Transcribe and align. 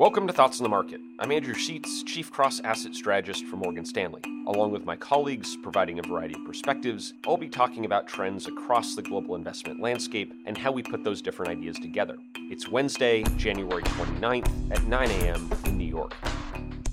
Welcome 0.00 0.26
to 0.28 0.32
Thoughts 0.32 0.58
on 0.58 0.62
the 0.62 0.70
Market. 0.70 0.98
I'm 1.18 1.30
Andrew 1.30 1.52
Sheets, 1.52 2.02
Chief 2.04 2.32
Cross 2.32 2.60
Asset 2.60 2.94
Strategist 2.94 3.44
for 3.44 3.56
Morgan 3.56 3.84
Stanley. 3.84 4.22
Along 4.46 4.70
with 4.70 4.86
my 4.86 4.96
colleagues 4.96 5.58
providing 5.62 5.98
a 5.98 6.02
variety 6.02 6.36
of 6.36 6.46
perspectives, 6.46 7.12
I'll 7.26 7.36
be 7.36 7.50
talking 7.50 7.84
about 7.84 8.08
trends 8.08 8.46
across 8.46 8.94
the 8.94 9.02
global 9.02 9.34
investment 9.34 9.78
landscape 9.78 10.32
and 10.46 10.56
how 10.56 10.72
we 10.72 10.82
put 10.82 11.04
those 11.04 11.20
different 11.20 11.52
ideas 11.52 11.78
together. 11.78 12.16
It's 12.50 12.66
Wednesday, 12.66 13.24
January 13.36 13.82
29th 13.82 14.70
at 14.70 14.82
9 14.84 15.10
a.m. 15.10 15.50
in 15.66 15.76
New 15.76 15.84
York. 15.84 16.14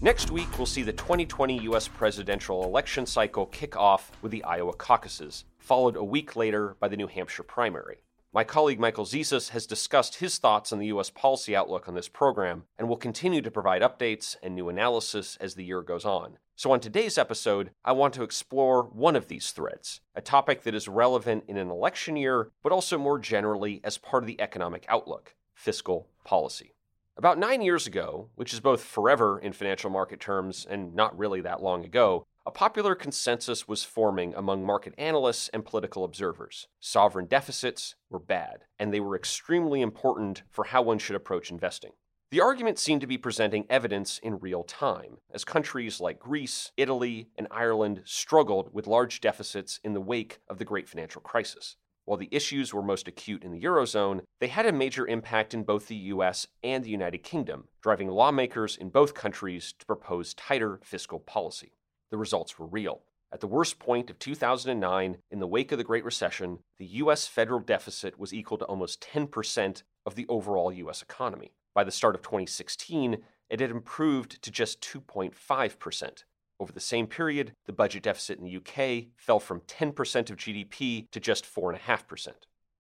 Next 0.01 0.29
week, 0.29 0.57
we'll 0.57 0.65
see 0.65 0.83
the 0.83 0.91
2020 0.91 1.59
U.S. 1.59 1.87
presidential 1.87 2.65
election 2.65 3.05
cycle 3.05 3.45
kick 3.45 3.77
off 3.77 4.11
with 4.21 4.33
the 4.33 4.43
Iowa 4.43 4.73
caucuses, 4.73 5.45
followed 5.59 5.95
a 5.95 6.03
week 6.03 6.35
later 6.35 6.75
by 6.81 6.89
the 6.89 6.97
New 6.97 7.07
Hampshire 7.07 7.43
primary. 7.43 7.99
My 8.37 8.43
colleague 8.43 8.79
Michael 8.79 9.03
Zezas 9.03 9.49
has 9.49 9.65
discussed 9.65 10.17
his 10.17 10.37
thoughts 10.37 10.71
on 10.71 10.77
the 10.77 10.85
U.S. 10.93 11.09
policy 11.09 11.55
outlook 11.55 11.87
on 11.87 11.95
this 11.95 12.07
program 12.07 12.65
and 12.77 12.87
will 12.87 12.95
continue 12.95 13.41
to 13.41 13.49
provide 13.49 13.81
updates 13.81 14.35
and 14.43 14.53
new 14.53 14.69
analysis 14.69 15.39
as 15.41 15.55
the 15.55 15.63
year 15.63 15.81
goes 15.81 16.05
on. 16.05 16.37
So, 16.55 16.71
on 16.71 16.79
today's 16.79 17.17
episode, 17.17 17.71
I 17.83 17.93
want 17.93 18.13
to 18.13 18.21
explore 18.21 18.83
one 18.83 19.15
of 19.15 19.27
these 19.27 19.49
threads, 19.49 20.01
a 20.13 20.21
topic 20.21 20.61
that 20.65 20.75
is 20.75 20.87
relevant 20.87 21.45
in 21.47 21.57
an 21.57 21.71
election 21.71 22.15
year, 22.15 22.51
but 22.61 22.71
also 22.71 22.99
more 22.99 23.17
generally 23.17 23.81
as 23.83 23.97
part 23.97 24.21
of 24.21 24.27
the 24.27 24.39
economic 24.39 24.85
outlook 24.87 25.33
fiscal 25.55 26.07
policy. 26.23 26.75
About 27.17 27.39
nine 27.39 27.63
years 27.63 27.87
ago, 27.87 28.29
which 28.35 28.53
is 28.53 28.59
both 28.59 28.83
forever 28.83 29.39
in 29.39 29.51
financial 29.51 29.89
market 29.89 30.19
terms 30.19 30.67
and 30.69 30.93
not 30.93 31.17
really 31.17 31.41
that 31.41 31.63
long 31.63 31.83
ago, 31.83 32.27
a 32.47 32.51
popular 32.51 32.95
consensus 32.95 33.67
was 33.67 33.83
forming 33.83 34.33
among 34.33 34.65
market 34.65 34.93
analysts 34.97 35.49
and 35.49 35.65
political 35.65 36.05
observers. 36.05 36.69
Sovereign 36.79 37.25
deficits 37.25 37.95
were 38.09 38.19
bad, 38.19 38.63
and 38.79 38.93
they 38.93 39.01
were 39.01 39.17
extremely 39.17 39.81
important 39.81 40.43
for 40.49 40.63
how 40.63 40.81
one 40.81 40.97
should 40.97 41.17
approach 41.17 41.51
investing. 41.51 41.91
The 42.31 42.39
argument 42.39 42.79
seemed 42.79 43.01
to 43.01 43.07
be 43.07 43.17
presenting 43.17 43.65
evidence 43.69 44.17
in 44.19 44.39
real 44.39 44.63
time, 44.63 45.17
as 45.33 45.43
countries 45.43 45.99
like 45.99 46.19
Greece, 46.19 46.71
Italy, 46.77 47.27
and 47.37 47.49
Ireland 47.51 48.03
struggled 48.05 48.73
with 48.73 48.87
large 48.87 49.19
deficits 49.19 49.81
in 49.83 49.93
the 49.93 49.99
wake 49.99 50.39
of 50.47 50.57
the 50.57 50.65
great 50.65 50.87
financial 50.87 51.19
crisis. 51.19 51.75
While 52.05 52.17
the 52.17 52.29
issues 52.31 52.73
were 52.73 52.81
most 52.81 53.09
acute 53.09 53.43
in 53.43 53.51
the 53.51 53.61
Eurozone, 53.61 54.21
they 54.39 54.47
had 54.47 54.65
a 54.65 54.71
major 54.71 55.05
impact 55.05 55.53
in 55.53 55.63
both 55.63 55.87
the 55.87 55.95
US 56.13 56.47
and 56.63 56.81
the 56.81 56.89
United 56.89 57.23
Kingdom, 57.23 57.67
driving 57.81 58.07
lawmakers 58.07 58.77
in 58.77 58.87
both 58.87 59.13
countries 59.13 59.73
to 59.79 59.85
propose 59.85 60.33
tighter 60.33 60.79
fiscal 60.81 61.19
policy 61.19 61.73
the 62.11 62.17
results 62.17 62.57
were 62.57 62.67
real. 62.67 63.01
At 63.31 63.41
the 63.41 63.47
worst 63.47 63.77
point 63.77 64.09
of 64.09 64.19
2009, 64.19 65.17
in 65.29 65.39
the 65.39 65.47
wake 65.47 65.71
of 65.71 65.77
the 65.77 65.83
Great 65.83 66.05
Recession, 66.05 66.59
the 66.77 66.85
U.S. 66.85 67.27
federal 67.27 67.59
deficit 67.59 68.17
was 68.17 68.33
equal 68.33 68.57
to 68.59 68.65
almost 68.65 69.01
10% 69.01 69.83
of 70.05 70.15
the 70.15 70.25
overall 70.29 70.71
U.S. 70.71 71.01
economy. 71.01 71.51
By 71.75 71.83
the 71.83 71.91
start 71.91 72.15
of 72.15 72.21
2016, 72.21 73.17
it 73.49 73.59
had 73.59 73.69
improved 73.69 74.41
to 74.41 74.51
just 74.51 74.81
2.5%. 74.81 76.23
Over 76.59 76.71
the 76.71 76.79
same 76.79 77.05
period, 77.05 77.51
the 77.65 77.73
budget 77.73 78.03
deficit 78.03 78.39
in 78.39 78.45
the 78.45 78.57
UK 78.57 79.09
fell 79.15 79.39
from 79.39 79.61
10% 79.61 80.29
of 80.29 80.37
GDP 80.37 81.09
to 81.11 81.19
just 81.19 81.45
4.5%. 81.45 82.29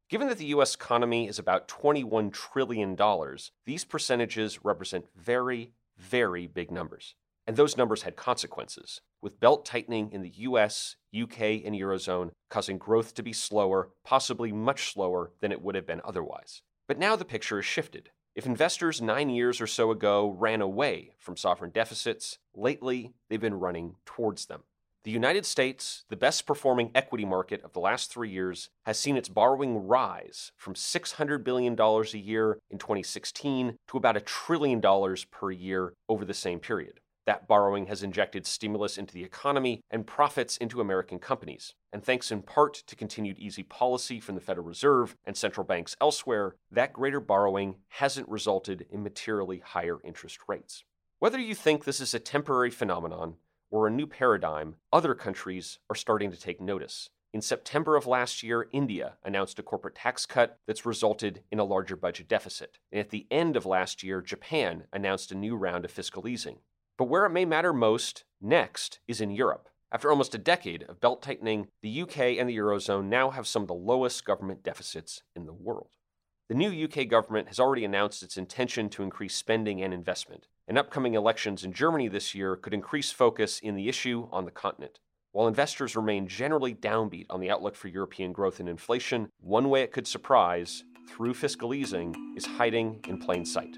Given 0.09 0.29
that 0.29 0.37
the 0.37 0.45
US 0.45 0.73
economy 0.73 1.27
is 1.27 1.37
about 1.37 1.67
$21 1.67 2.31
trillion, 2.31 2.97
these 3.65 3.83
percentages 3.83 4.63
represent 4.63 5.05
very, 5.15 5.73
very 5.97 6.47
big 6.47 6.71
numbers. 6.71 7.15
And 7.47 7.55
those 7.55 7.77
numbers 7.77 8.01
had 8.01 8.17
consequences, 8.17 8.99
with 9.21 9.39
belt 9.39 9.65
tightening 9.65 10.11
in 10.11 10.21
the 10.21 10.33
US, 10.35 10.97
UK, 11.17 11.63
and 11.63 11.73
Eurozone 11.73 12.31
causing 12.49 12.77
growth 12.77 13.13
to 13.13 13.23
be 13.23 13.31
slower, 13.31 13.89
possibly 14.03 14.51
much 14.51 14.91
slower 14.91 15.31
than 15.39 15.53
it 15.53 15.61
would 15.61 15.75
have 15.75 15.87
been 15.87 16.01
otherwise. 16.03 16.61
But 16.89 16.99
now 16.99 17.15
the 17.15 17.23
picture 17.23 17.55
has 17.55 17.65
shifted. 17.65 18.09
If 18.35 18.45
investors 18.45 19.01
nine 19.01 19.29
years 19.29 19.61
or 19.61 19.67
so 19.67 19.91
ago 19.91 20.35
ran 20.37 20.61
away 20.61 21.13
from 21.17 21.37
sovereign 21.37 21.71
deficits, 21.71 22.37
lately 22.53 23.13
they've 23.29 23.39
been 23.39 23.59
running 23.59 23.95
towards 24.05 24.45
them. 24.45 24.63
The 25.05 25.11
United 25.11 25.45
States, 25.45 26.03
the 26.09 26.17
best 26.17 26.45
performing 26.45 26.91
equity 26.93 27.23
market 27.23 27.63
of 27.63 27.71
the 27.71 27.79
last 27.79 28.11
three 28.11 28.29
years, 28.29 28.69
has 28.85 28.99
seen 28.99 29.15
its 29.15 29.29
borrowing 29.29 29.87
rise 29.87 30.51
from 30.57 30.73
$600 30.73 31.45
billion 31.45 31.79
a 31.79 32.17
year 32.17 32.59
in 32.69 32.77
2016 32.77 33.77
to 33.87 33.97
about 33.97 34.17
a 34.17 34.21
trillion 34.21 34.81
dollars 34.81 35.23
per 35.23 35.49
year 35.49 35.93
over 36.09 36.25
the 36.25 36.33
same 36.33 36.59
period. 36.59 36.99
That 37.27 37.45
borrowing 37.45 37.87
has 37.87 38.03
injected 38.03 38.47
stimulus 38.47 38.97
into 38.97 39.13
the 39.13 39.25
economy 39.25 39.81
and 39.91 40.07
profits 40.07 40.55
into 40.55 40.79
American 40.79 41.19
companies. 41.19 41.73
And 41.91 42.01
thanks 42.01 42.31
in 42.31 42.41
part 42.41 42.75
to 42.87 42.95
continued 42.95 43.37
easy 43.37 43.63
policy 43.63 44.21
from 44.21 44.35
the 44.35 44.41
Federal 44.41 44.65
Reserve 44.65 45.13
and 45.25 45.35
central 45.35 45.65
banks 45.65 45.93
elsewhere, 45.99 46.55
that 46.71 46.93
greater 46.93 47.19
borrowing 47.19 47.75
hasn't 47.89 48.29
resulted 48.29 48.85
in 48.89 49.03
materially 49.03 49.61
higher 49.63 49.97
interest 50.05 50.39
rates. 50.47 50.85
Whether 51.19 51.37
you 51.37 51.53
think 51.53 51.83
this 51.83 51.99
is 51.99 52.13
a 52.13 52.19
temporary 52.19 52.71
phenomenon 52.71 53.35
or 53.69 53.87
a 53.87 53.91
new 53.91 54.07
paradigm, 54.07 54.77
other 54.93 55.13
countries 55.13 55.79
are 55.89 55.95
starting 55.95 56.31
to 56.31 56.39
take 56.39 56.61
notice. 56.61 57.09
In 57.33 57.41
September 57.41 57.97
of 57.97 58.07
last 58.07 58.41
year, 58.41 58.69
India 58.71 59.15
announced 59.25 59.59
a 59.59 59.63
corporate 59.63 59.95
tax 59.95 60.25
cut 60.25 60.59
that's 60.65 60.85
resulted 60.85 61.43
in 61.51 61.59
a 61.59 61.65
larger 61.65 61.97
budget 61.97 62.29
deficit. 62.29 62.79
And 62.89 63.01
at 63.01 63.09
the 63.09 63.27
end 63.29 63.57
of 63.57 63.65
last 63.65 64.01
year, 64.01 64.21
Japan 64.21 64.85
announced 64.93 65.33
a 65.33 65.35
new 65.35 65.57
round 65.57 65.83
of 65.83 65.91
fiscal 65.91 66.25
easing. 66.25 66.59
But 66.97 67.05
where 67.05 67.25
it 67.25 67.31
may 67.31 67.45
matter 67.45 67.73
most 67.73 68.23
next 68.41 68.99
is 69.07 69.21
in 69.21 69.29
Europe. 69.29 69.69
After 69.91 70.09
almost 70.09 70.35
a 70.35 70.39
decade 70.39 70.83
of 70.83 70.99
belt 70.99 71.21
tightening, 71.21 71.67
the 71.81 72.01
UK 72.01 72.17
and 72.39 72.49
the 72.49 72.57
Eurozone 72.57 73.05
now 73.05 73.29
have 73.29 73.47
some 73.47 73.61
of 73.61 73.67
the 73.67 73.73
lowest 73.73 74.25
government 74.25 74.63
deficits 74.63 75.21
in 75.35 75.45
the 75.45 75.53
world. 75.53 75.91
The 76.49 76.55
new 76.55 76.71
UK 76.85 77.07
government 77.07 77.49
has 77.49 77.59
already 77.59 77.85
announced 77.85 78.23
its 78.23 78.37
intention 78.37 78.89
to 78.89 79.03
increase 79.03 79.35
spending 79.35 79.81
and 79.81 79.93
investment, 79.93 80.47
and 80.67 80.77
upcoming 80.77 81.13
elections 81.13 81.63
in 81.63 81.71
Germany 81.71 82.07
this 82.07 82.33
year 82.33 82.55
could 82.55 82.73
increase 82.73 83.11
focus 83.11 83.59
in 83.59 83.75
the 83.75 83.89
issue 83.89 84.27
on 84.31 84.45
the 84.45 84.51
continent. 84.51 84.99
While 85.33 85.47
investors 85.47 85.95
remain 85.95 86.27
generally 86.27 86.73
downbeat 86.73 87.27
on 87.29 87.41
the 87.41 87.51
outlook 87.51 87.75
for 87.75 87.89
European 87.89 88.31
growth 88.31 88.59
and 88.59 88.67
inflation, 88.67 89.29
one 89.39 89.69
way 89.69 89.83
it 89.83 89.91
could 89.91 90.07
surprise, 90.07 90.83
through 91.07 91.35
fiscal 91.35 91.73
easing, 91.73 92.15
is 92.35 92.45
hiding 92.45 93.01
in 93.07 93.19
plain 93.19 93.45
sight. 93.45 93.77